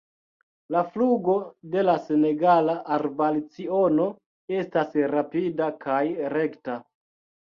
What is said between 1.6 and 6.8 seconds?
de la Senegala arbalciono estas rapida kaj rekta.